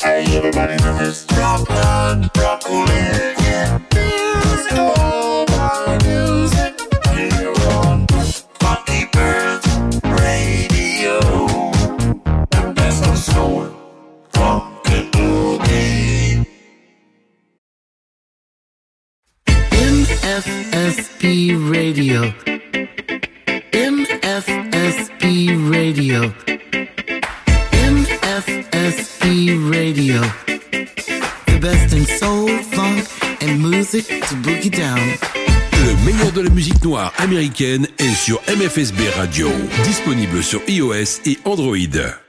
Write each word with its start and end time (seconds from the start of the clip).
Hey, 0.00 0.24
everybody 0.36 0.76
know 0.76 0.96
it's 1.00 1.24
Dropland, 1.26 2.32
Broccoli, 2.32 2.86
yeah. 3.42 3.80
All 4.96 5.44
my 5.46 5.98
music 6.04 6.80
here 7.14 7.52
on 7.74 8.06
Funky 8.60 9.06
Pearls 9.12 9.66
Radio. 10.04 11.18
The 12.50 12.72
best 12.76 13.04
of 13.08 13.18
soul, 13.18 13.66
funky 14.32 15.10
boogie. 15.10 16.46
MFSB 19.70 21.24
Radio. 21.72 22.30
MFSB 23.72 25.70
Radio. 25.72 26.57
Le 35.84 36.06
meilleur 36.06 36.32
de 36.32 36.40
la 36.40 36.50
musique 36.50 36.82
noire 36.82 37.12
américaine 37.18 37.86
est 37.98 38.14
sur 38.14 38.40
MFSB 38.48 39.00
Radio, 39.16 39.48
disponible 39.84 40.42
sur 40.42 40.62
iOS 40.66 41.20
et 41.26 41.38
Android. 41.44 42.27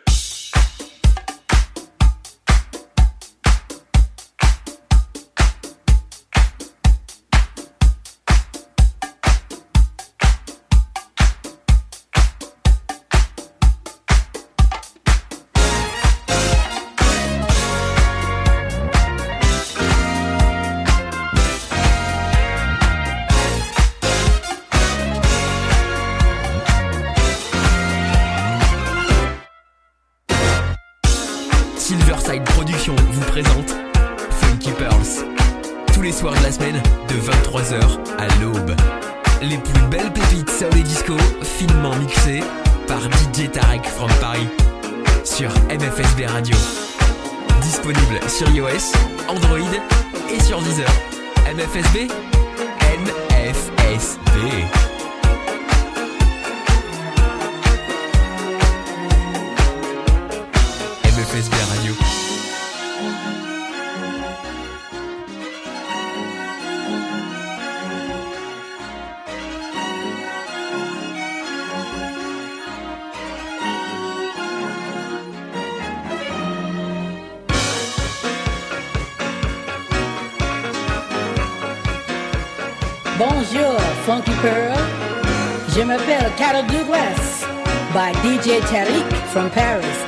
Paris. 89.59 89.99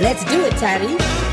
Let's 0.00 0.24
do 0.24 0.44
it, 0.44 0.52
Tiny. 0.56 1.25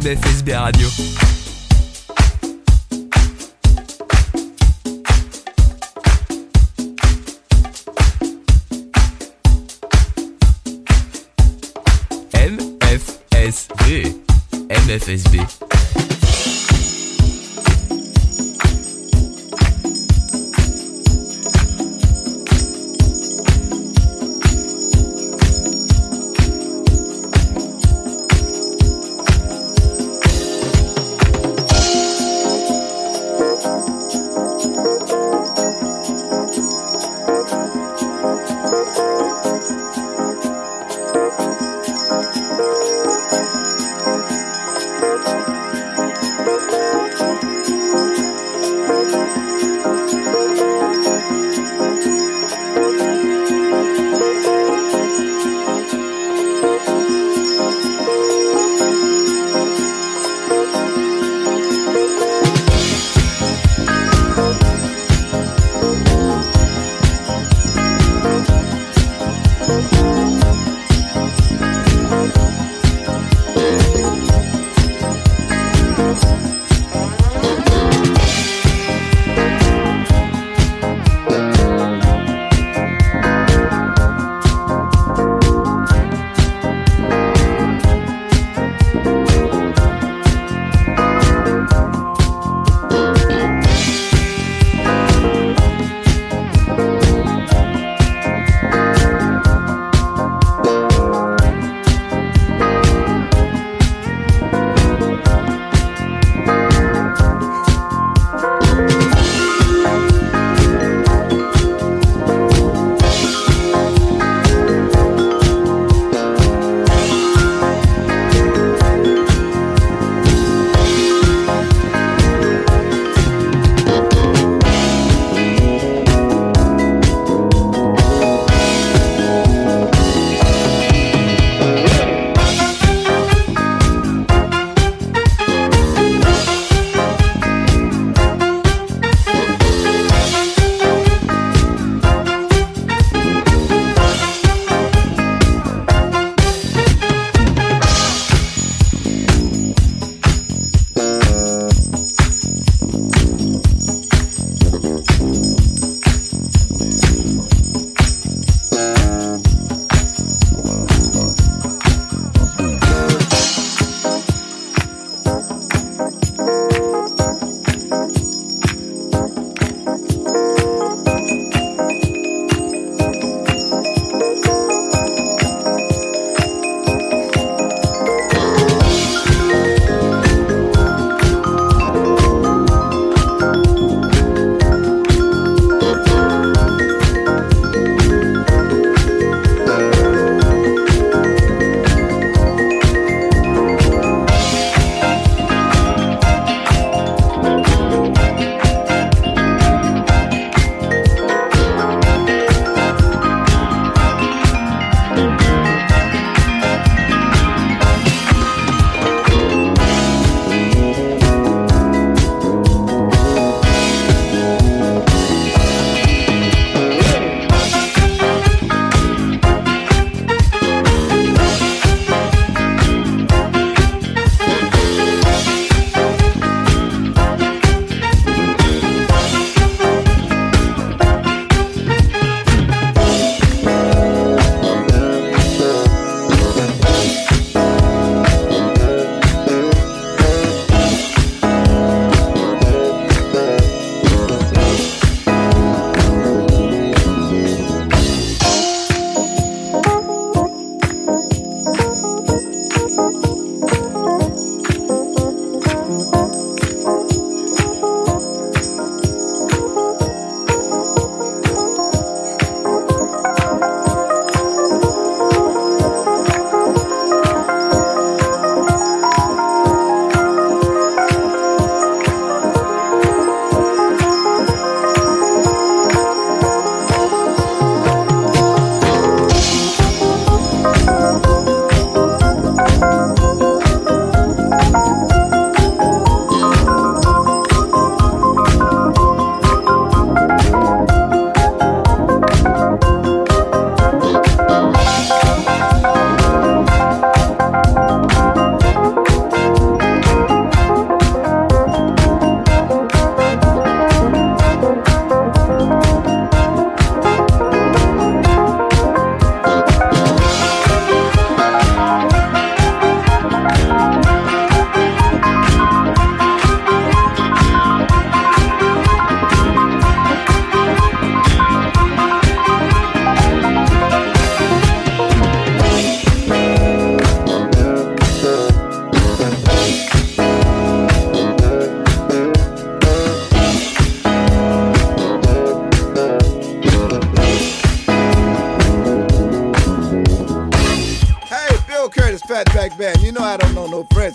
by 0.00 0.14
BFSB 0.14 0.48
Radio. 0.48 1.09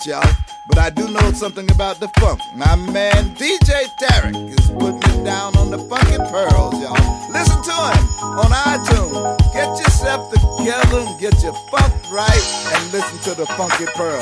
Y'all. 0.06 0.36
But 0.68 0.78
I 0.78 0.90
do 0.90 1.10
know 1.10 1.32
something 1.32 1.70
about 1.72 2.00
the 2.00 2.08
funk. 2.20 2.40
My 2.56 2.76
man 2.76 3.36
DJ 3.36 3.86
Tarek 4.02 4.50
is 4.50 4.70
putting 4.72 4.98
it 4.98 5.24
down 5.24 5.56
on 5.58 5.72
the 5.72 5.80
funky 5.90 6.18
pearls, 6.32 6.74
y'all. 6.82 7.32
Listen 7.32 7.62
to 7.64 7.72
him 7.72 8.06
on 8.42 8.52
iTunes. 8.52 9.54
Get 9.54 9.68
yourself 9.80 10.32
together 10.32 11.00
and 11.00 11.20
get 11.20 11.42
your 11.44 11.54
funk 11.72 11.94
right 12.12 12.44
and 12.74 12.92
listen 12.92 13.18
to 13.30 13.40
the 13.40 13.46
funky 13.58 13.86
pearl. 13.96 14.22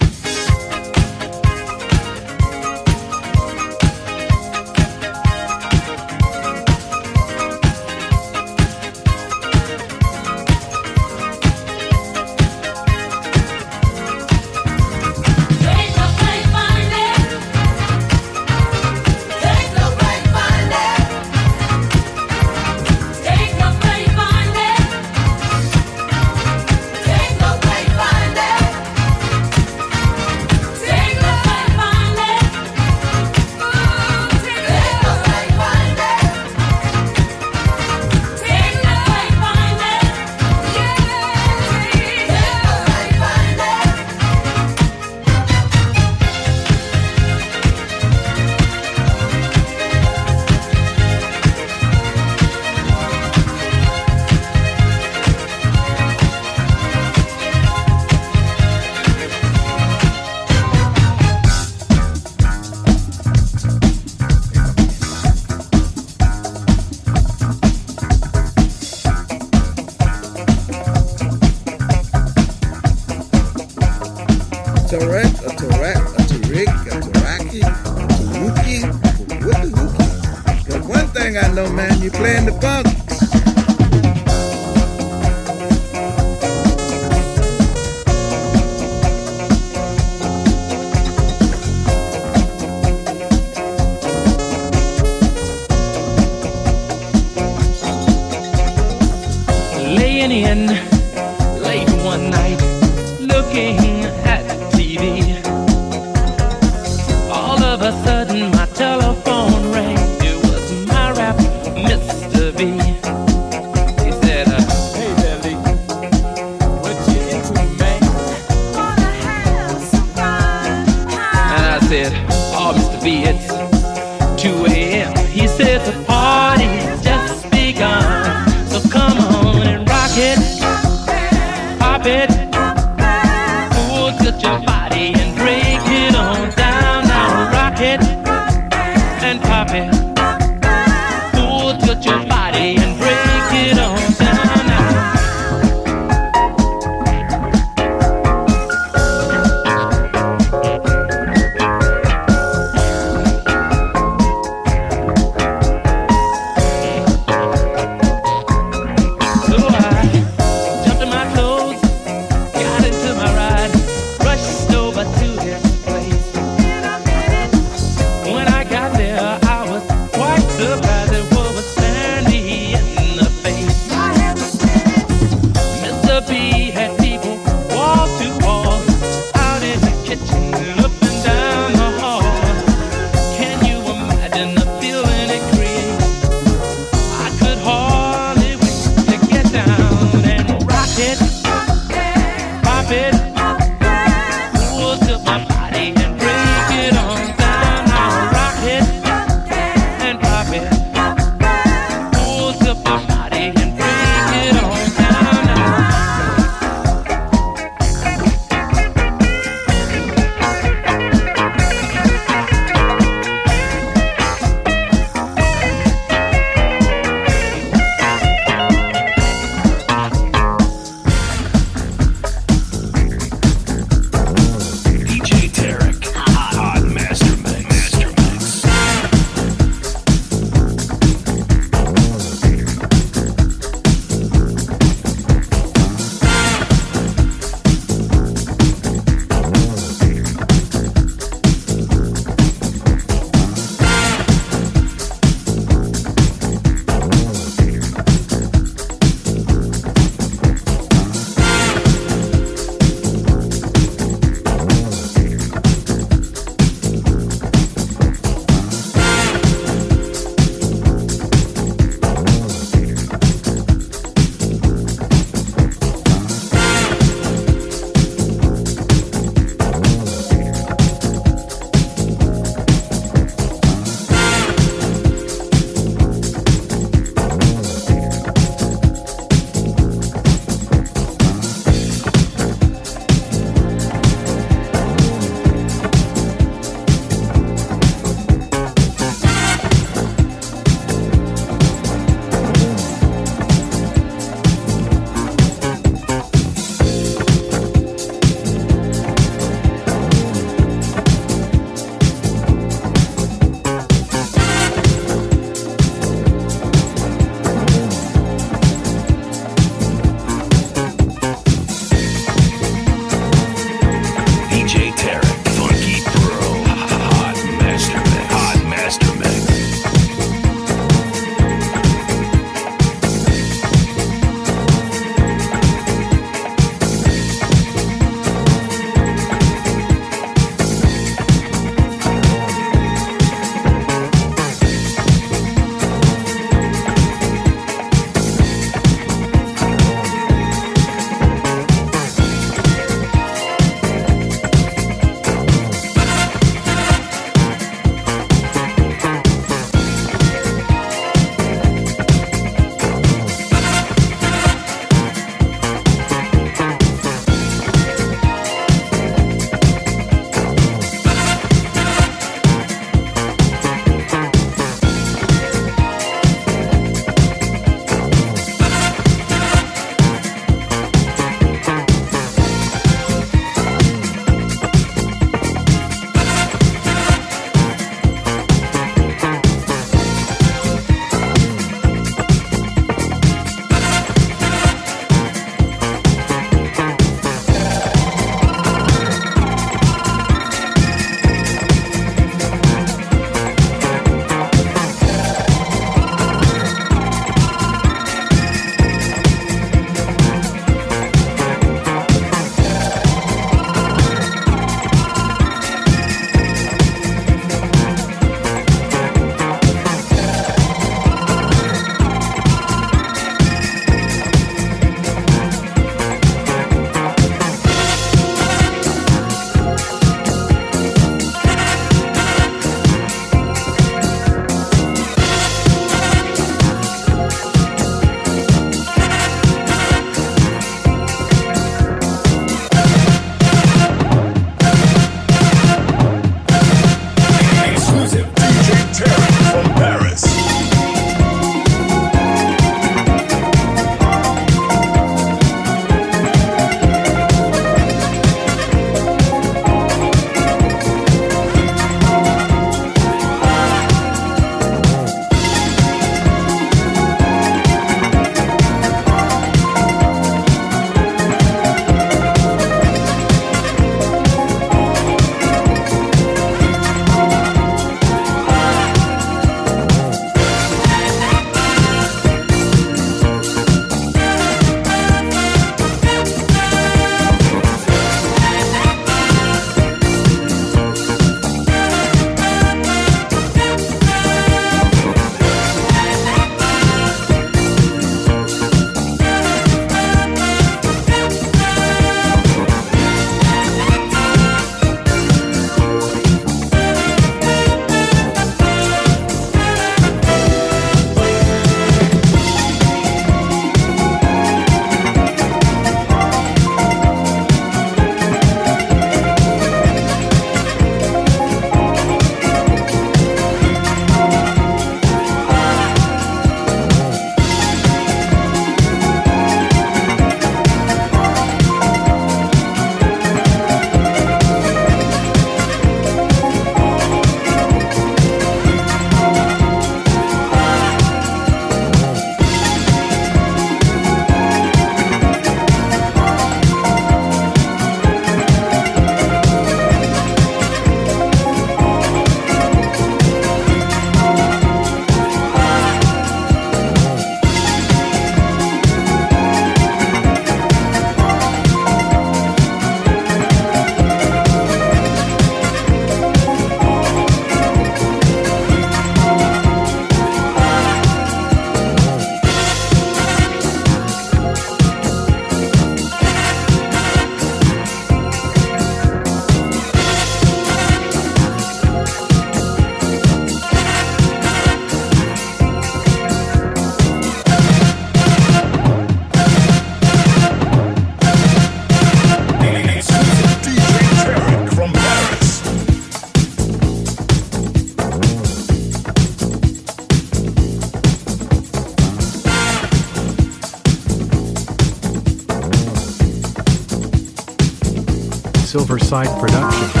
Riverside 598.91 599.39
Production. 599.39 600.00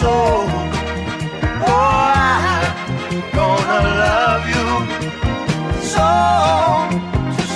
soul. 0.00 0.44
Oh, 1.68 2.12
I'm 2.22 3.20
gonna 3.38 3.80
love 4.04 4.44
you 4.54 4.68
so, 5.94 6.08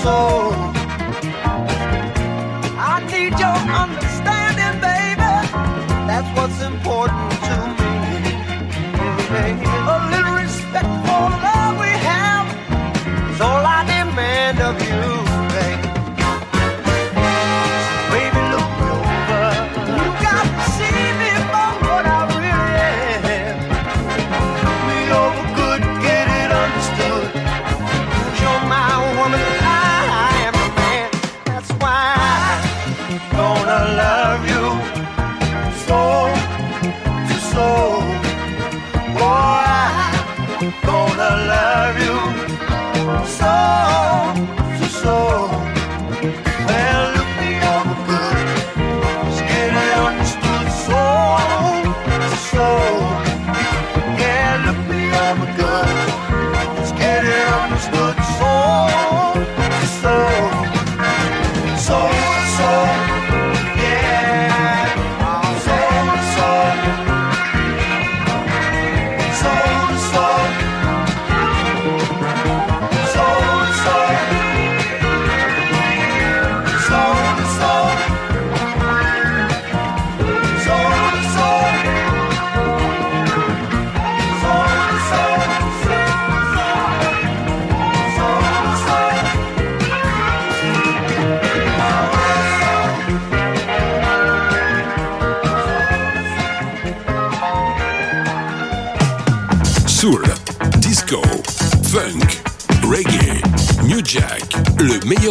so. 0.03 0.17
I 2.93 2.95
need 3.13 3.35
your 3.45 3.61
understanding, 3.85 4.77
baby. 4.89 5.33
That's 6.09 6.29
what's 6.37 6.61
important. 6.63 7.40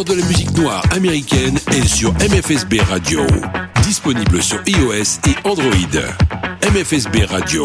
de 0.09 0.15
la 0.15 0.25
musique 0.25 0.57
noire 0.57 0.83
américaine 0.91 1.59
est 1.71 1.87
sur 1.87 2.13
MFSB 2.13 2.79
Radio. 2.89 3.21
Disponible 3.83 4.41
sur 4.41 4.59
iOS 4.65 5.19
et 5.27 5.47
Android. 5.47 6.01
MFSB 6.73 7.25
Radio. 7.25 7.63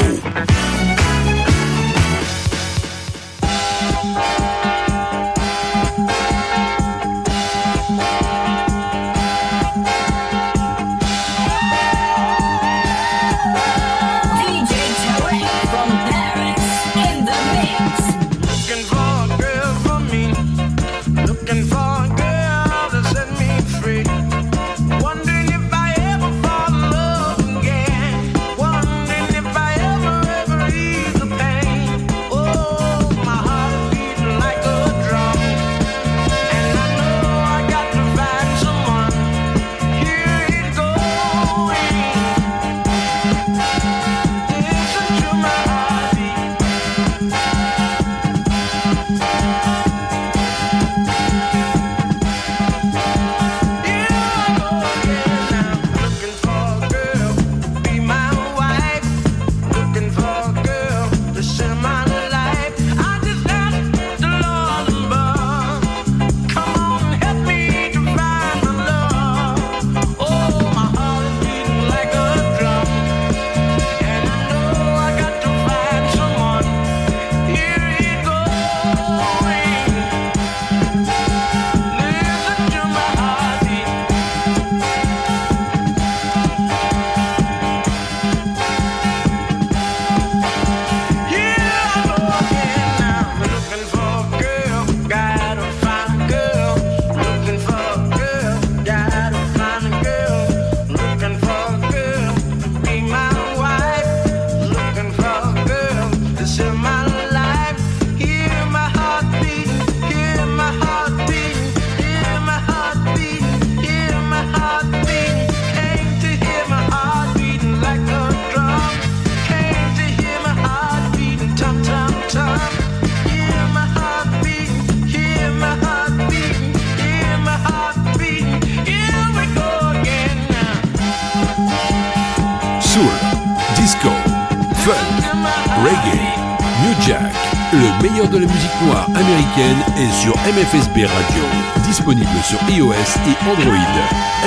de 138.34 138.40
la 138.40 138.46
musique 138.46 138.82
noire 138.82 139.08
américaine 139.14 139.78
est 139.96 140.12
sur 140.12 140.34
MFSB 140.34 141.06
Radio, 141.06 141.44
disponible 141.84 142.28
sur 142.42 142.58
iOS 142.68 142.92
et 142.92 143.48
Android. 143.48 143.76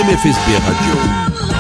MFSB 0.04 0.50
Radio. 0.66 1.57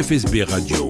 FSB 0.00 0.44
Radio. 0.48 0.89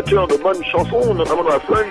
de 0.00 0.42
bonnes 0.42 0.64
chansons, 0.64 1.14
notamment 1.14 1.44
dans 1.44 1.50
la 1.50 1.60
funk, 1.60 1.84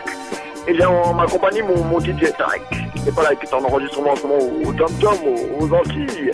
et 0.68 0.74
bien, 0.74 0.90
on 0.90 1.14
ma 1.14 1.28
compagnie, 1.28 1.62
mon, 1.62 2.00
DJ 2.00 2.32
Tarek, 2.36 2.64
qui 2.96 3.02
n'est 3.04 3.12
pas 3.12 3.24
là, 3.24 3.36
qui 3.36 3.46
est 3.46 3.54
en 3.54 3.64
enregistrement 3.64 4.16
ce 4.16 4.24
moment 4.24 4.40
au 4.66 4.74
Tom 4.74 4.92
Tom, 5.00 5.18
aux, 5.60 5.74
Antilles, 5.74 6.32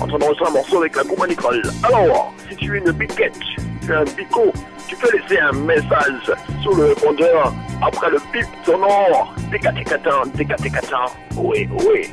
en 0.00 0.06
train 0.06 0.18
d'enregistrer 0.18 0.48
un 0.48 0.50
morceau 0.50 0.78
avec 0.78 0.96
la 0.96 1.04
compagnie 1.04 1.36
Kroll. 1.36 1.62
Alors, 1.84 2.34
si 2.48 2.56
tu 2.56 2.74
es 2.74 2.78
une 2.78 2.90
biquette, 2.92 3.38
tu 3.82 3.92
es 3.92 3.94
un 3.94 4.04
picot, 4.04 4.52
tu 4.88 4.96
peux 4.96 5.08
laisser 5.16 5.38
un 5.38 5.52
message 5.52 6.32
sur 6.62 6.74
le 6.74 6.86
répondeur 6.86 7.52
après 7.82 8.10
le 8.10 8.18
pip 8.32 8.46
sonore. 8.64 9.34
Décatécatin, 9.50 10.22
décatécatin, 10.34 11.06
oui, 11.36 11.68
oui. 11.88 12.10